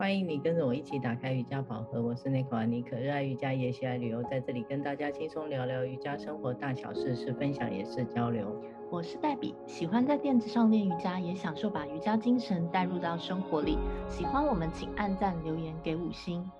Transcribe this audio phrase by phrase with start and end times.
[0.00, 8.64] 欢迎你跟着我一起打开瑜伽宝盒，我是内克阿尼可，热爱瑜伽也喜爱旅游，在这里跟大家轻松聊聊瑜伽生活大小事，是分享也是交流。
[8.90, 13.76] 我是黛比，喜欢在垫子上练瑜伽，也享受把瑜伽精神带入到生活里。
[14.08, 16.50] 喜欢我们，请按赞留言给五星。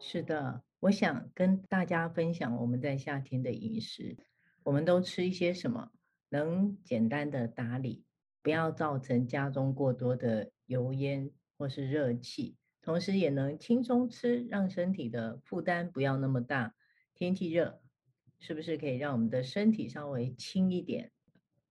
[0.00, 4.16] 是的，我想跟大家分享我们在夏天的饮食，
[4.64, 5.90] 我们都吃一些什么，
[6.28, 8.02] 能简单的打理，
[8.42, 16.74] 不要造成家中过多的油烟或是热气，同时也能轻松吃，让身体的负担不要那么大。
[17.14, 17.82] 天气热，
[18.38, 21.12] 是不是可以让我们的身体稍微轻一点？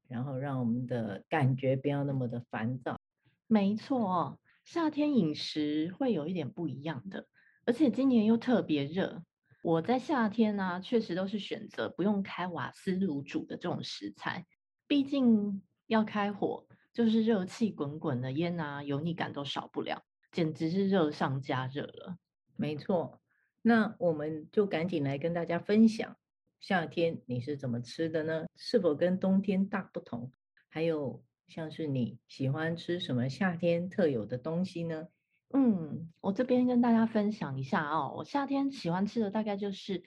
[0.08, 3.00] 然后让我们的感觉不要那么的烦躁。
[3.48, 7.28] 没错，夏天饮食会有一点不一样的，
[7.66, 9.24] 而且今年又特别热。
[9.62, 14.46] 我在夏天呢、确实都是选择不用开瓦斯炉煮的这种食材，
[14.88, 22.18] 毕竟要开火，就是热气滚滚的烟啊，油腻感都少不了，简直是热上加热了。
[22.56, 23.22] 没错，
[23.62, 26.16] 那我们就赶紧来跟大家分享。
[26.60, 28.46] 夏天你是怎么吃的呢？
[28.56, 30.32] 是否跟冬天大不同？
[30.68, 35.08] 还有像是你喜欢吃什么夏天特有的东西呢？
[35.52, 40.04] 嗯，我这边跟大家分享一下哦，我夏天喜欢吃的大概就是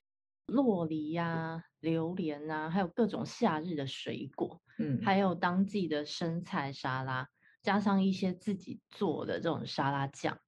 [0.47, 7.29] 洛梨呀、啊、榴莲啊，还有各种夏日的水果，嗯，还有当季的生菜沙拉，
[7.63, 10.39] 加上一些自己做的这种沙拉酱，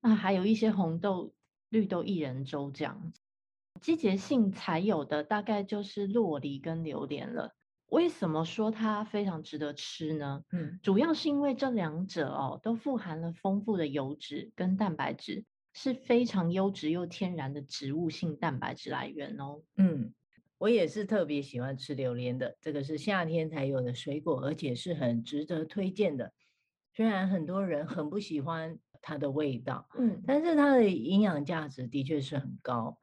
[0.00, 1.34] 那，还有一些红豆、
[1.68, 3.20] 绿豆薏仁粥这样子。
[3.80, 7.54] 季节性才有的大概就是洛梨跟榴莲了。
[7.86, 10.44] 为什么说它非常值得吃呢？
[10.52, 19.62] 嗯，主要是因为这两者哦都富含了丰富的油脂跟蛋白质，是非常优质又天然的植物性蛋白质来源哦。
[19.76, 20.14] 嗯，
[20.58, 26.32] 我也是特别喜欢吃榴莲的，这个是夏天才有的水果，而且是很值得推荐的。
[27.00, 32.94] 虽然很多人很不喜欢它的味道，嗯，但是它的营养价值的确是很高。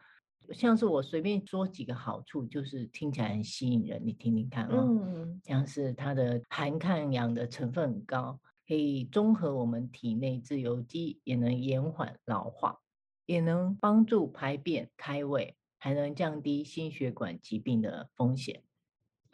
[0.52, 4.86] 像是我随便说几个好处，就是听起来很吸引人，你听听看哦。
[4.88, 12.78] 嗯，像是它的含抗氧的成分很高，可以中和我们体内自由基，也能延缓老化，
[13.26, 18.62] 也能帮助排便开胃，还能降低心血管疾病的风险。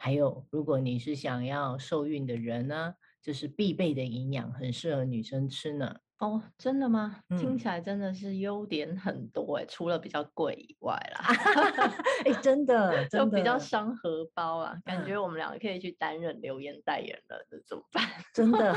[0.04, 5.96] 还有，如果你是想要受孕的人呢，这是必备的营养，很适合女生吃呢。
[6.18, 7.20] 哦，真的吗？
[7.30, 11.24] 嗯、听起来真的是优点很多哎，除了比较贵以外啦。
[12.26, 14.76] 哎，真的， 真的就比较伤荷包啊。
[14.84, 18.06] 感觉我们两个可以去担任留言代言人，这怎么办？
[18.34, 18.74] 真的，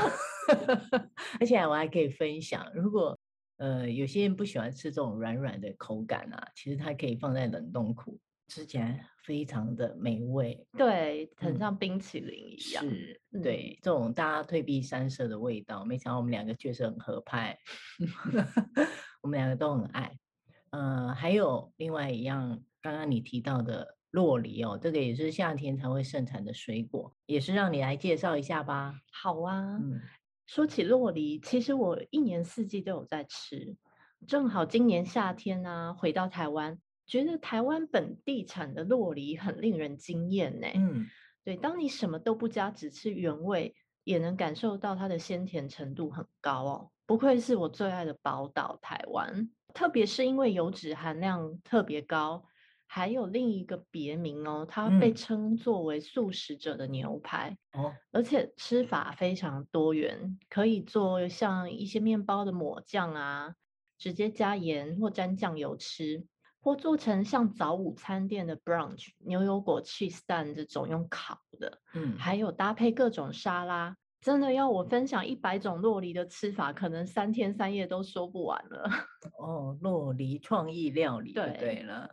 [1.38, 3.18] 而且我还可以分享，如果
[3.58, 8.18] 呃有些人不喜欢吃这种软软的口感啊，其实它可以放在冷冻库。
[8.48, 12.82] 吃起来非常的美味，对，很像冰淇淋一样。
[12.84, 17.56] 嗯、是，对，这种大家退避三舍的味道，没想到我们两个确实很合拍，
[19.20, 20.18] 我们两个都很爱。
[20.70, 28.94] 呃，还有另外一样，刚刚你提到的洛梨哦，这个也是夏天才会盛产的水果，也是让你来介绍一下吧。
[29.12, 30.00] 好啊，嗯、
[30.46, 33.76] 说起洛梨，其实我一年四季都有在吃，
[34.26, 36.78] 正好今年夏天呢、啊，回到台湾。
[37.08, 40.68] 觉得台湾本地产的洛梨很令人惊艳呢。
[40.74, 41.06] 嗯，
[41.42, 43.74] 对，当你什么都不加，只吃原味，
[44.04, 46.90] 也能感受到它的鲜甜程度很高哦。
[47.06, 52.44] 不愧是我最爱的宝岛台湾，特别是因为油脂含量特别高，
[52.86, 63.54] 还有另一个别名哦，它被称作为素食者的牛排哦，而且吃法非常多元，可以做像一些面包的抹酱啊，
[63.96, 66.26] 直接加盐或沾酱油吃。
[66.60, 78.90] 或做成像早午餐店的 brunch 牛油果 cheese 蛋这种用烤的，嗯，还有搭配各种沙拉，真的要我分享一百种洛梨的吃法，可能三天三夜都说不完了。
[79.38, 82.10] 哦，洛梨创意料理，对对了，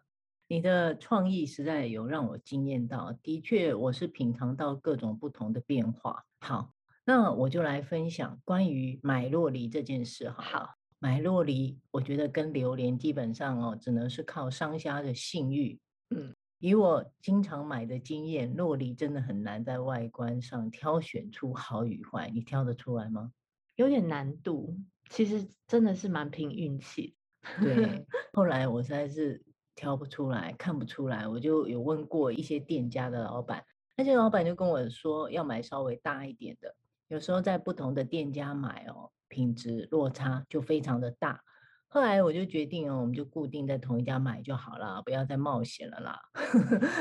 [0.48, 6.24] 你的创意实在有让我惊艳到，的确我是品尝到各种不同的变化。
[6.40, 6.72] 好，
[7.04, 10.44] 那我就来分享关于买洛梨这件事哈。
[10.44, 10.70] 好。
[11.06, 15.80] 买洛梨，我觉得跟榴莲基本上哦，只能是靠商家的信誉。
[16.10, 23.32] 嗯，以我经常买的经验，洛梨真的很难在外观上挑选出好与坏，你挑得出来吗？
[23.76, 24.76] 有点难度，
[25.12, 27.16] 其实真的是蛮凭运气。
[27.62, 28.04] 对，
[28.34, 29.40] 后来我实在是
[29.76, 33.64] 挑不出来，看不出来，我就有问过一些店家的老板，
[33.96, 36.76] 那些老板就跟我说，要买稍微大一点的。
[37.10, 39.12] 有时候在不同的店家买哦。
[39.36, 41.42] 品质落差就非常的大，
[41.90, 46.22] 后来我就决定哦，我们就固定在同一家买就好了，不要再冒险了啦。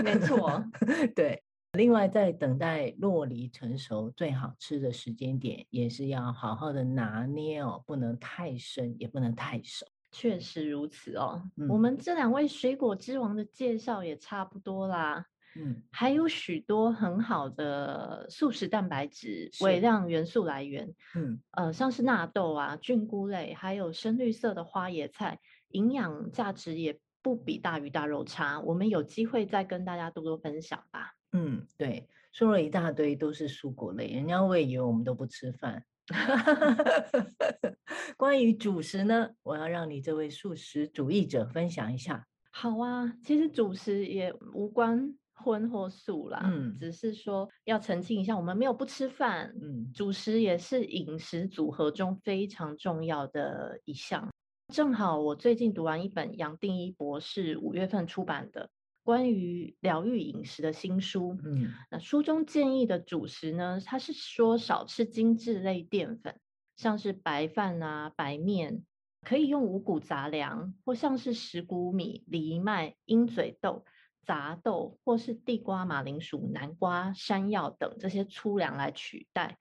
[0.02, 0.64] 没错，
[1.14, 1.44] 对。
[1.74, 9.86] 另外，在等待落梨成熟最好吃的时间点，也是要好好的拿捏哦，不能太生，也不能太熟。
[10.10, 11.42] 确实如此哦。
[11.56, 15.26] 嗯、我们这两位水果之王的介绍也差不多啦。
[15.56, 20.92] 嗯，还有许多很好的素食蛋白质、微量元素来源。
[21.14, 28.60] 嗯，呃，像是纳豆啊、菌菇类，还有深绿色的花椰菜，营养价值也不比大鱼大肉差。
[28.60, 31.12] 我们有机会再跟大家多多分享吧。
[31.32, 35.84] 嗯，对，说了一大堆都是蔬果类，人家会以为我们都不吃饭。
[38.18, 42.26] 关于主食呢，我要让你这位素食主义者分享一下。
[42.50, 54.28] 好啊，其实主食也无关荤或素啦，嗯，只是说要澄清一下，我们没有不吃饭，嗯，主食也是饮食组合中非常重要的一项。
[54.72, 58.70] 正好我最近读完一本杨定一博士五月份出版的。
[59.02, 66.40] 关于疗愈饮食的新书，嗯，那书中建议的主食呢，他是说少吃精致类淀粉，
[66.76, 68.82] 像是白饭啊、白面，
[69.20, 73.84] 可以用五谷杂粮，或像是石谷米、藜麦、鹰嘴豆、
[74.24, 79.58] 杂豆，或是地瓜、马铃薯、南瓜、山药等这些粗粮来取代，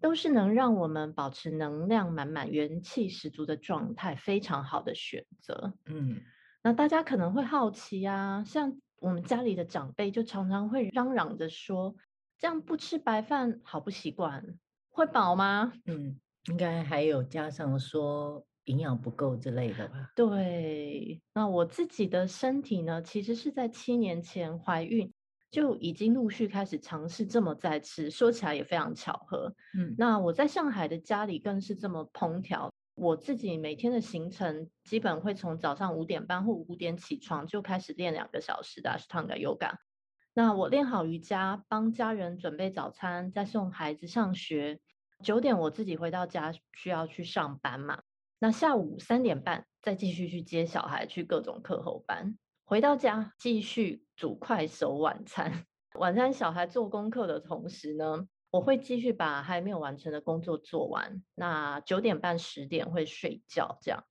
[0.00, 5.74] 都是能让我们保持能量满满、元气十足的状态，非常好的选择。
[5.86, 6.20] 嗯，
[6.62, 8.78] 那大家可能会好奇啊，像。
[9.00, 11.94] 我们家里的长辈就常常会嚷嚷着说
[12.38, 14.42] ：“这样不吃白饭好不习惯，
[14.88, 20.10] 会饱吗？”嗯，应该还有加上说营养不够之类的吧。
[20.14, 25.12] 对，那我自己的身体呢，其实是在七年前怀孕
[25.50, 29.54] 就已经陆续开始尝试这么在吃，说起来也非常巧合。
[29.78, 32.70] 嗯，那我在上海的家里更是这么烹调。
[32.96, 39.74] 我自己每天的行程基本会从早上五点半或五点起床就开始练两个小时的 Ashtanga Yoga。
[40.32, 44.78] 那我练好瑜伽，帮家人准备早餐，再送孩子上学。
[45.22, 48.02] 九点我自己回到家需要去上班嘛。
[48.38, 52.36] 那下午三点半再继续去接小孩去各种课后班。
[52.64, 55.64] 回到家继续煮快手晚餐。
[55.98, 61.22] 晚餐小孩做功课的同时呢，我会继续把还没有完成的工作做完。
[61.34, 64.02] 那九点半十点会睡觉，这样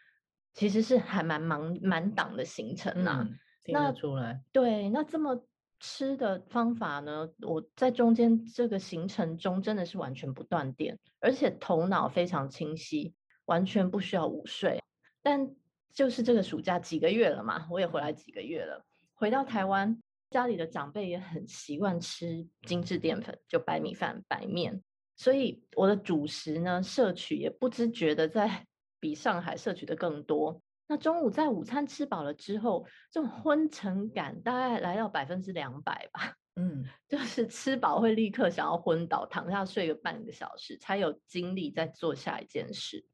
[0.53, 3.39] 其实是还蛮忙满档的行程呐、啊嗯。
[3.63, 4.41] 听得出来。
[4.51, 5.45] 对，那这么
[5.79, 7.29] 吃的方法呢？
[7.41, 13.13] 我在中间这个行程中真的是完全不断电，而且头脑非常清晰，
[13.45, 14.81] 完全不需要午睡。
[15.21, 15.49] 但
[15.93, 20.01] 就是这个暑假几个月了嘛，我也回来几个月了，回到台湾。
[20.29, 24.81] 家里的长辈也很习惯吃精致淀粉，就白米饭、白面，
[25.15, 28.65] 所以我的主食呢，摄取也不知觉的在
[28.99, 30.59] 比上海摄取的更多。
[30.87, 36.33] 那中午在午餐吃饱了之后，这种昏沉感大概来到百分之两百吧。
[36.55, 43.05] 嗯， 就是吃饱会立刻想要昏倒，躺下睡个半个小时，才有精力再做下一件事。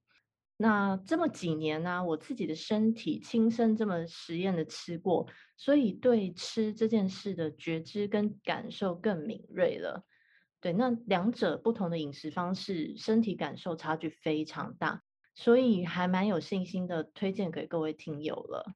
[0.61, 5.25] 那这么几年呢、我自己的身体亲身这么实验的吃过，
[5.55, 10.03] 所以对吃这件事的觉知跟感受更敏锐了。
[10.59, 15.01] 对，那两者不同的饮食方式，身体感受差距非常大，
[15.33, 18.73] 所以还蛮有信心的推荐给各位听友了。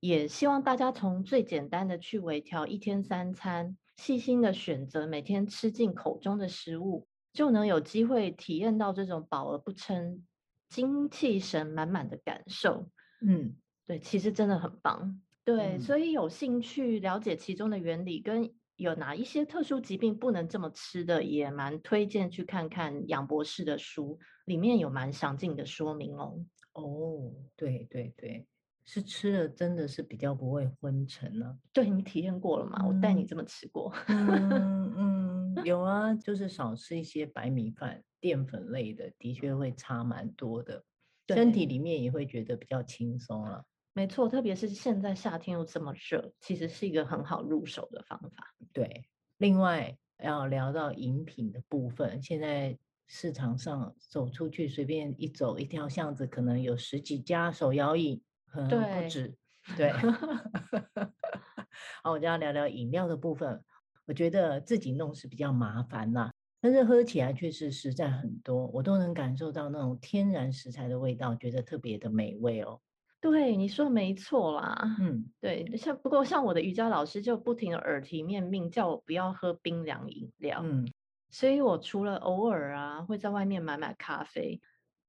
[0.00, 10.24] 也希望大家从最简单的去微调一天三餐，细心的选择每天吃进口中的食物，就能有机会体验到这种饱而不撑。
[10.70, 12.88] 精气神满满的感受，
[13.20, 13.54] 嗯，
[13.86, 26.38] 对，其实真的很棒，对，嗯、所以有兴趣了解其中的原理，跟有哪一些特殊疾病不能这么吃的，也蛮推荐去看看杨博士的书，里面有蛮详尽的说明哦。
[26.72, 28.46] 哦，对对对，
[28.86, 31.56] 是吃了真的是比较不会昏沉呢、啊。
[31.72, 32.78] 对，你体验过了吗？
[32.82, 33.92] 嗯、我带你这么吃过。
[34.06, 38.02] 嗯 嗯，有啊，就是少吃一些白米饭。
[38.20, 40.84] 淀粉类的的确会差蛮多的，
[41.28, 43.64] 身体里面也会觉得比较轻松了。
[43.94, 48.54] 没错，特别是现在夏天又这么热，其实是一个很好入手的方法。
[48.74, 49.06] 对，
[49.38, 58.70] 另外要聊到饮品的部分，现在市场上走出去随便一走一条巷子，可能有十几家手摇饮，可能
[59.02, 59.34] 不止。
[59.78, 59.90] 对
[62.04, 63.64] 好，我就要聊聊饮料的部分。
[64.06, 66.30] 我觉得自己弄是比较麻烦啦。
[66.62, 72.78] 但是喝起来确实实在很多，我都能感受到那种天然食材的味道，觉得特别的美味哦。
[73.18, 74.96] 对，你说没错啦。
[74.98, 80.60] 嗯，对，像不过像我的瑜伽老师就不停的耳提面命，叫我不要喝冰凉饮料。
[80.62, 80.86] 嗯，
[81.30, 84.60] 所以我除了偶尔啊会在外面买买咖啡，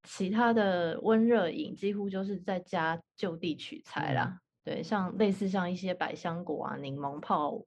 [0.04, 4.26] 其他的温热饮几乎就是在家就地取材啦。
[4.26, 7.62] 嗯、对，像类似像一些百香果啊、柠檬泡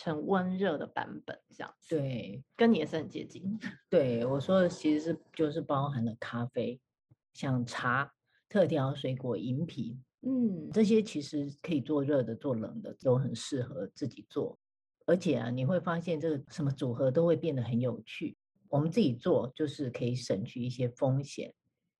[0.00, 1.94] 成温热的版本，这样子。
[1.94, 3.58] 对，跟你也是很接近。
[3.90, 6.80] 对，我说的其实是就是包含了咖啡，
[7.34, 8.10] 像茶、
[8.48, 14.58] 特调水果饮品，嗯，这些其实可以做热的、做冷的，都很适合自己做。
[15.04, 18.34] 而且啊，你会发现这个什么组合都会变得很有趣。
[18.70, 21.52] 我们自己做就是可以省去一些风险，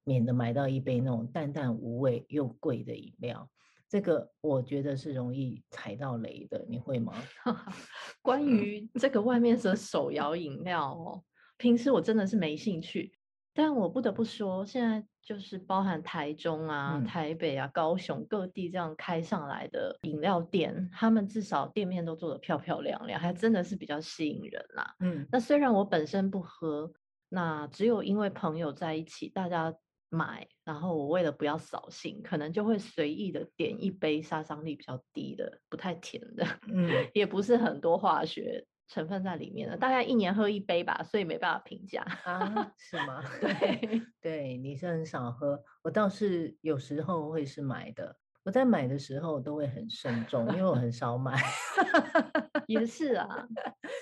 [0.05, 3.51] 免得买到一杯那种淡淡无味又贵的饮料。
[3.91, 7.13] 这个我觉得是容易踩到雷的，你会吗？
[8.23, 11.25] 关于这个外面的手摇饮料哦，
[11.57, 13.13] 平时我真的是没兴趣。
[13.53, 24.95] 但我不得不说，现在就是包含台中啊、嗯、台北啊、高雄各地这样开上来的饮料店，他们至少店面都做得漂漂亮亮，还真的是比较吸引人啦。
[25.01, 26.93] 嗯，那虽然我本身不喝，
[27.29, 29.75] 那只有因为朋友在一起，大家
[30.11, 38.67] 买，然后我为了不要扫兴，可能就会随意的点一杯杀伤力比较低的、不太甜的， 嗯，也不是很多化学。
[38.93, 43.23] 成分在里面的，大概一年喝一杯吧，所以没办法评价啊，是吗？
[43.41, 48.17] 对对，你是很少喝，我倒是有时候会是买的。
[48.45, 51.39] 我在买的时候都会很慎重，因为我 很少买。
[52.67, 53.29] 也是啊，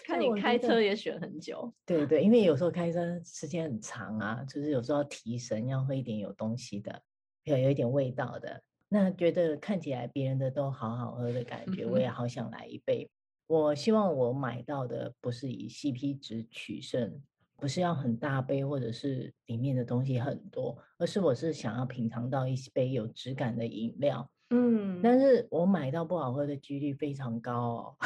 [0.07, 1.73] 看你开车也选很久。
[1.87, 7.03] 对对，因为有时候开车时间很长啊，就是有时候要提神，要喝一点有东西的，
[7.45, 8.63] 要有一点味道的。
[8.91, 13.09] 那觉得看起来别人的都好好喝的感觉，我也好想来一杯。
[13.47, 17.23] 我希望我买到的不是以 CP 值取胜，
[17.61, 24.31] 不是要很大杯或者是里面的东西很多，而是我是想要品尝到一杯有质感的饮料。
[24.51, 27.97] 嗯，但是我买到不好喝的几率非常高哦，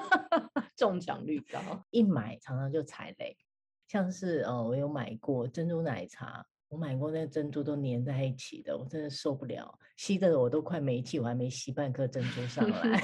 [0.76, 1.58] 中奖率高，
[1.90, 3.36] 一买常常就踩雷。
[3.88, 13.00] 像是哦，我有买过珍珠奶茶，我买过那个珍珠都粘在一起的，我真的受不了，吸的我都快没气，我还没吸半颗珍珠上来。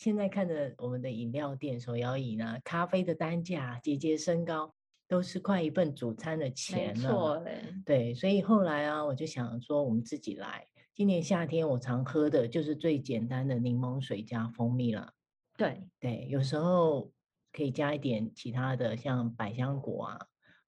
[0.00, 4.74] 现在看着我们的饮料店、手摇饮啊，咖啡的单价节节升高，
[5.06, 7.02] 都是快一份主餐的钱了。
[7.02, 7.44] 没错，
[7.84, 10.66] 对，所以后来啊，我就想说，我们自己来。
[10.94, 15.12] 今年夏天我常喝的就是最简单的柠檬水加蜂蜜了。
[15.58, 17.12] 对对，有时候
[17.52, 20.18] 可以加一点其他的，像百香果啊，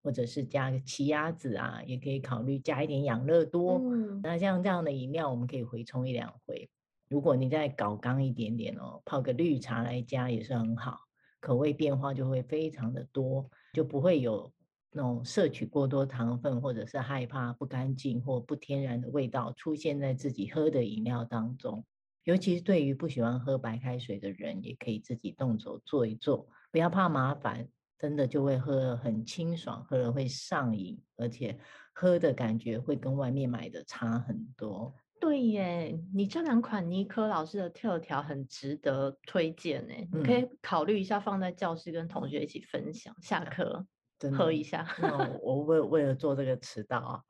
[0.02, 3.80] 或者是加个奇亚籽啊，也可以考虑加一点养乐多。
[3.82, 6.68] 嗯，那像这样的饮料，我们可以回冲一两回。
[7.12, 10.98] 如果你再搞刚一点点哦，泡个绿茶来加也是很好，
[11.40, 14.50] 口味变化就会非常的多，就不会有
[14.92, 21.84] 那种摄取过多糖分，或者是害怕不干净或不天然的味道出现在自己喝的饮料当中。
[22.24, 31.58] 尤其是对于不喜欢喝白开水的人，也可以自己动手做一做，不要怕麻烦，真的就会喝得很清爽，喝了会上瘾，而且
[31.92, 34.94] 喝的感觉会跟外面买的差很多。
[35.22, 43.86] 对耶，你这两款尼克老师的特调很值得推荐呢，嗯、你可以考虑一下放在教室跟同学一起分享，下课
[44.32, 44.84] 喝一下。
[45.40, 47.22] 我为为了做这个迟到啊，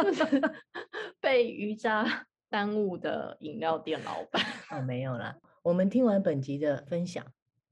[1.20, 4.42] 被瑜伽耽误的饮料店老板。
[4.70, 7.22] 哦，没有啦，我们听完本集的分享，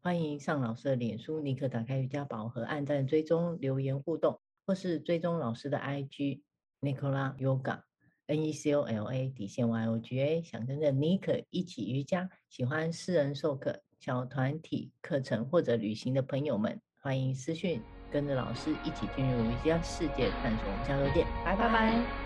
[0.03, 6.43] 欢迎上老师的脸书，尼克打开瑜伽宝盒，按赞追踪留言互动，或是追踪老师的 IG
[6.83, 7.79] Nicola Yoga。
[7.79, 7.90] E
[8.53, 20.65] C O L A 底线 Y O G A，想跟着尼可一起瑜伽，喜欢私人授课、小团体课程或者旅行的朋友们，欢迎私讯跟着老师一起进入瑜伽世界探索。
[20.67, 22.20] 我们下周见，拜拜拜。